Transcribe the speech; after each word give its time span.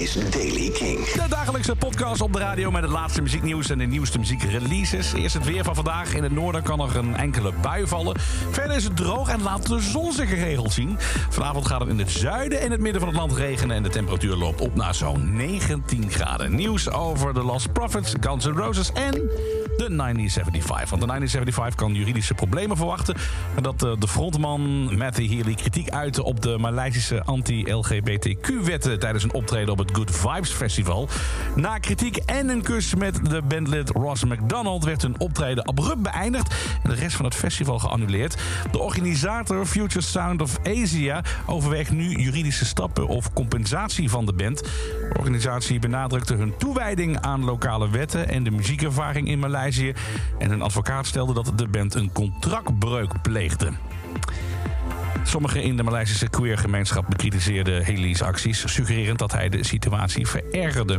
is 0.00 0.14
Daily 0.30 0.70
King. 0.70 1.06
De 1.06 1.28
dagelijkse 1.28 1.76
podcast 1.76 2.20
op 2.20 2.32
de 2.32 2.38
radio 2.38 2.70
met 2.70 2.82
het 2.82 2.90
laatste 2.90 3.22
muzieknieuws 3.22 3.70
en 3.70 3.78
de 3.78 3.84
nieuwste 3.84 4.18
muziekreleases. 4.18 5.12
Eerst 5.12 5.34
het 5.34 5.44
weer 5.44 5.64
van 5.64 5.74
vandaag. 5.74 6.14
In 6.14 6.22
het 6.22 6.32
noorden 6.32 6.62
kan 6.62 6.80
er 6.80 6.96
een 6.96 7.16
enkele 7.16 7.52
bui 7.62 7.86
vallen. 7.86 8.20
Verder 8.50 8.76
is 8.76 8.84
het 8.84 8.96
droog 8.96 9.28
en 9.28 9.42
laat 9.42 9.66
de 9.66 9.80
zon 9.80 10.12
zich 10.12 10.28
geregeld 10.28 10.72
zien. 10.72 10.96
Vanavond 11.28 11.66
gaat 11.66 11.80
het 11.80 11.88
in 11.88 11.98
het 11.98 12.10
zuiden 12.10 12.60
en 12.60 12.70
het 12.70 12.80
midden 12.80 13.00
van 13.00 13.10
het 13.10 13.18
land 13.18 13.32
regenen... 13.32 13.76
en 13.76 13.82
de 13.82 13.88
temperatuur 13.88 14.36
loopt 14.36 14.60
op 14.60 14.74
naar 14.74 14.94
zo'n 14.94 15.36
19 15.36 16.10
graden. 16.10 16.54
Nieuws 16.54 16.90
over 16.90 17.34
The 17.34 17.42
Lost 17.42 17.72
Prophets, 17.72 18.14
Guns 18.20 18.44
N' 18.44 18.50
Roses 18.50 18.92
en 18.92 19.12
de 19.12 19.96
1975. 19.96 20.90
Want 20.90 21.02
de 21.02 21.06
1975 21.06 21.74
kan 21.74 21.94
juridische 21.94 22.34
problemen 22.34 22.76
verwachten... 22.76 23.16
nadat 23.54 23.82
eh, 23.82 23.92
de 23.98 24.08
frontman 24.08 24.96
Matthew 24.96 25.30
Healy 25.30 25.54
kritiek 25.54 25.90
uitte 25.90 26.24
op 26.24 26.42
de 26.42 26.58
Maleisische 26.58 27.22
anti-LGBTQ-wetten... 27.24 28.98
tijdens 28.98 29.24
een 29.24 29.32
optreden 29.32 29.72
op 29.72 29.78
het 29.78 29.89
Good 29.92 30.10
Vibes 30.10 30.50
Festival. 30.50 31.08
Na 31.54 31.78
kritiek 31.78 32.16
en 32.16 32.48
een 32.48 32.62
kus 32.62 32.94
met 32.94 33.30
de 33.30 33.42
bandlid 33.42 33.90
Ross 33.90 34.24
McDonald... 34.24 34.84
werd 34.84 35.02
hun 35.02 35.20
optreden 35.20 35.64
abrupt 35.64 36.02
beëindigd 36.02 36.54
en 36.82 36.90
de 36.90 36.96
rest 36.96 37.16
van 37.16 37.24
het 37.24 37.34
festival 37.34 37.78
geannuleerd. 37.78 38.36
De 38.70 38.78
organisator 38.78 39.66
Future 39.66 40.04
Sound 40.04 40.42
of 40.42 40.58
Asia 40.66 41.22
overweegt 41.46 41.90
nu 41.90 42.16
juridische 42.16 42.64
stappen 42.64 43.06
of 43.06 43.32
compensatie 43.32 44.10
van 44.10 44.26
de 44.26 44.32
band. 44.32 44.58
De 44.58 45.14
organisatie 45.18 45.78
benadrukte 45.78 46.34
hun 46.34 46.56
toewijding 46.58 47.20
aan 47.20 47.44
lokale 47.44 47.90
wetten 47.90 48.28
en 48.28 48.42
de 48.42 48.50
muziekervaring 48.50 49.28
in 49.28 49.38
Maleisië. 49.38 49.92
En 50.38 50.50
een 50.50 50.62
advocaat 50.62 51.06
stelde 51.06 51.32
dat 51.32 51.52
de 51.56 51.68
band 51.68 51.94
een 51.94 52.12
contractbreuk 52.12 53.22
pleegde. 53.22 53.72
Sommigen 55.24 55.62
in 55.62 55.76
de 55.76 55.82
Maleisische 55.82 56.28
queergemeenschap 56.28 57.04
bekritiseerden 57.08 57.84
Haley's 57.84 58.22
acties, 58.22 58.72
suggererend 58.72 59.18
dat 59.18 59.32
hij 59.32 59.48
de 59.48 59.64
situatie 59.64 60.26
verergerde. 60.26 60.98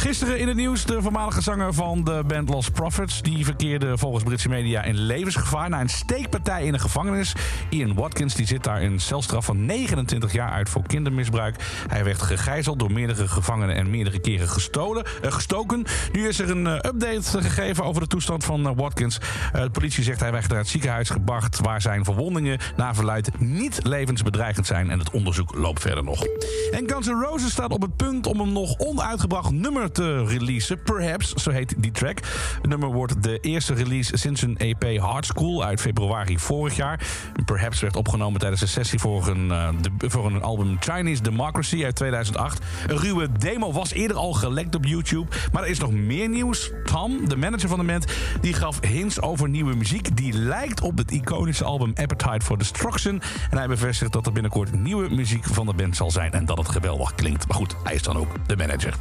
Gisteren 0.00 0.38
in 0.38 0.48
het 0.48 0.56
nieuws 0.56 0.84
de 0.84 1.02
voormalige 1.02 1.40
zanger 1.40 1.74
van 1.74 2.04
de 2.04 2.22
band 2.26 2.48
Lost 2.48 2.72
Prophets. 2.72 3.22
Die 3.22 3.44
verkeerde 3.44 3.98
volgens 3.98 4.24
Britse 4.24 4.48
media 4.48 4.82
in 4.82 4.98
levensgevaar 4.98 5.68
na 5.68 5.80
een 5.80 5.88
steekpartij 5.88 6.64
in 6.64 6.74
een 6.74 6.80
gevangenis. 6.80 7.34
Ian 7.68 7.94
Watkins 7.94 8.34
die 8.34 8.46
zit 8.46 8.64
daar 8.64 8.82
een 8.82 9.00
celstraf 9.00 9.44
van 9.44 9.66
29 9.66 10.32
jaar 10.32 10.50
uit 10.50 10.68
voor 10.68 10.82
kindermisbruik. 10.86 11.56
Hij 11.88 12.04
werd 12.04 12.22
gegijzeld 12.22 12.78
door 12.78 12.92
meerdere 12.92 13.28
gevangenen 13.28 13.76
en 13.76 13.90
meerdere 13.90 14.20
keren 14.20 14.48
gestolen, 14.48 15.04
eh, 15.22 15.32
gestoken. 15.32 15.84
Nu 16.12 16.28
is 16.28 16.38
er 16.38 16.50
een 16.50 16.66
eh, 16.66 16.74
update 16.74 17.42
gegeven 17.42 17.84
over 17.84 18.00
de 18.00 18.08
toestand 18.08 18.44
van 18.44 18.66
eh, 18.66 18.72
Watkins. 18.76 19.18
De 19.52 19.70
politie 19.70 20.04
zegt 20.04 20.20
hij 20.20 20.32
werd 20.32 20.48
naar 20.48 20.58
het 20.58 20.68
ziekenhuis 20.68 21.10
gebracht... 21.10 21.60
waar 21.60 21.80
zijn 21.80 22.04
verwondingen 22.04 22.58
naar 22.76 22.94
verluidt 22.94 23.40
niet 23.40 23.80
levensbedreigend 23.82 24.66
zijn... 24.66 24.90
en 24.90 24.98
het 24.98 25.10
onderzoek 25.10 25.54
loopt 25.54 25.80
verder 25.80 26.04
nog. 26.04 26.24
En 26.70 26.90
Guns 26.90 27.06
N' 27.06 27.24
Roses 27.24 27.50
staat 27.50 27.72
op 27.72 27.82
het 27.82 27.96
punt 27.96 28.26
om 28.26 28.40
een 28.40 28.52
nog 28.52 28.78
onuitgebracht 28.78 29.50
nummer 29.50 29.88
te 29.92 30.24
releasen. 30.24 30.82
Perhaps, 30.82 31.32
zo 31.32 31.50
heet 31.50 31.74
die 31.78 31.90
track. 31.90 32.18
Het 32.54 32.66
nummer 32.68 32.92
wordt 32.92 33.22
de 33.22 33.38
eerste 33.40 33.74
release 33.74 34.16
sinds 34.16 34.42
een 34.42 34.56
EP 34.56 34.98
Hard 34.98 35.26
School 35.26 35.64
uit 35.64 35.80
februari 35.80 36.38
vorig 36.38 36.76
jaar. 36.76 37.00
Perhaps 37.44 37.80
werd 37.80 37.96
opgenomen 37.96 38.40
tijdens 38.40 38.60
een 38.60 38.68
sessie 38.68 38.98
voor 38.98 39.28
een, 39.28 39.50
eh, 39.50 39.68
voor 39.98 40.26
een 40.26 40.42
album 40.42 40.76
Chinese 40.80 41.22
Democracy 41.22 41.84
uit 41.84 41.96
2008. 41.96 42.64
Een 42.86 42.98
ruwe 42.98 43.28
demo 43.38 43.72
was 43.72 43.92
eerder 43.92 44.16
al 44.16 44.32
gelekt 44.32 44.74
op 44.74 44.84
YouTube. 44.84 45.26
Maar 45.52 45.62
er 45.62 45.68
is 45.68 45.78
nog 45.78 45.92
meer 45.92 46.28
nieuws. 46.28 46.70
Tom, 46.84 47.28
de 47.28 47.36
manager 47.36 47.68
van 47.68 47.78
de 47.78 47.84
band, 47.84 48.06
die 48.40 48.52
gaf 48.52 48.80
hints 48.80 49.20
over 49.20 49.48
nieuwe 49.48 49.74
muziek... 49.74 50.16
die 50.16 50.32
lijkt 50.32 50.80
op 50.80 50.98
het 50.98 51.10
iconische 51.10 51.64
album 51.64 51.92
Appetite 51.94 52.44
for 52.44 52.58
Destruction. 52.58 53.22
En 53.50 53.58
hij 53.58 53.66
bevestigt 53.66 54.12
dat 54.12 54.26
er 54.26 54.32
binnenkort 54.32 54.72
nieuwe 54.72 55.08
muziek 55.14 55.44
van 55.44 55.66
de 55.66 55.74
band 55.74 55.96
zal 55.96 56.10
zijn... 56.10 56.32
en 56.32 56.44
dat 56.44 56.58
het 56.58 56.68
geweldig 56.68 57.14
klinkt. 57.14 57.48
Maar 57.48 57.56
goed, 57.56 57.76
hij 57.84 57.94
is 57.94 58.02
dan 58.02 58.16
ook 58.16 58.28
de 58.46 58.56
manager. 58.56 58.94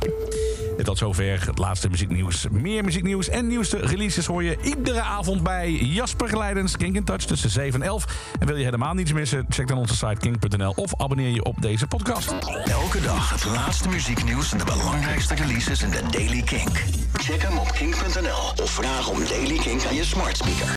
En 0.79 0.85
tot 0.85 0.97
zover 0.97 1.45
het 1.45 1.57
laatste 1.57 1.89
muzieknieuws. 1.89 2.45
Meer 2.51 2.83
muzieknieuws 2.83 3.29
en 3.29 3.47
nieuwste 3.47 3.77
releases 3.77 4.25
hoor 4.25 4.43
je 4.43 4.57
iedere 4.63 5.01
avond 5.01 5.43
bij 5.43 5.71
Jasper 5.71 6.29
Geleidens, 6.29 6.77
Kink 6.77 6.95
in 6.95 7.03
Touch 7.03 7.23
tussen 7.25 7.49
7 7.49 7.81
en 7.81 7.87
11. 7.87 8.05
En 8.39 8.47
wil 8.47 8.55
je 8.55 8.63
helemaal 8.63 8.93
niets 8.93 9.13
missen? 9.13 9.45
Check 9.49 9.67
dan 9.67 9.77
onze 9.77 9.95
site 9.95 10.15
kink.nl 10.19 10.73
of 10.75 11.01
abonneer 11.01 11.29
je 11.29 11.43
op 11.43 11.61
deze 11.61 11.87
podcast. 11.87 12.31
Elke 12.65 13.01
dag 13.01 13.29
het 13.29 13.45
laatste 13.45 13.89
muzieknieuws 13.89 14.51
en 14.51 14.57
de 14.57 14.63
belangrijkste 14.63 15.35
releases 15.35 15.81
in 15.81 15.89
de 15.89 16.01
Daily 16.11 16.41
King. 16.41 16.69
Check 17.13 17.41
hem 17.41 17.57
op 17.57 17.71
kink.nl 17.71 18.63
of 18.63 18.71
vraag 18.71 19.09
om 19.09 19.19
Daily 19.25 19.57
King 19.57 19.85
aan 19.85 19.95
je 19.95 20.03
smart 20.03 20.37
speaker. 20.37 20.67